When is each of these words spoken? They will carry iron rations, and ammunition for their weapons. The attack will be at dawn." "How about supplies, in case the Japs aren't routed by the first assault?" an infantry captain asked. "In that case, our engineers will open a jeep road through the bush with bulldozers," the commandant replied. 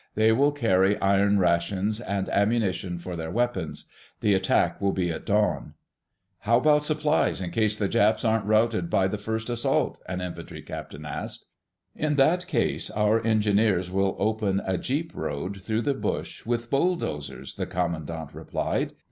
They 0.15 0.31
will 0.31 0.51
carry 0.51 0.99
iron 0.99 1.37
rations, 1.37 1.99
and 2.01 2.27
ammunition 2.29 2.97
for 2.97 3.15
their 3.15 3.29
weapons. 3.29 3.85
The 4.21 4.33
attack 4.33 4.81
will 4.81 4.93
be 4.93 5.11
at 5.11 5.27
dawn." 5.27 5.75
"How 6.39 6.57
about 6.57 6.81
supplies, 6.81 7.39
in 7.39 7.51
case 7.51 7.75
the 7.77 7.87
Japs 7.87 8.25
aren't 8.25 8.47
routed 8.47 8.89
by 8.89 9.07
the 9.07 9.19
first 9.19 9.47
assault?" 9.47 10.01
an 10.09 10.19
infantry 10.19 10.63
captain 10.63 11.05
asked. 11.05 11.45
"In 11.95 12.15
that 12.15 12.47
case, 12.47 12.89
our 12.89 13.23
engineers 13.23 13.91
will 13.91 14.15
open 14.17 14.59
a 14.65 14.79
jeep 14.79 15.13
road 15.13 15.61
through 15.61 15.83
the 15.83 15.93
bush 15.93 16.47
with 16.47 16.71
bulldozers," 16.71 17.53
the 17.53 17.67
commandant 17.67 18.33
replied. 18.33 18.93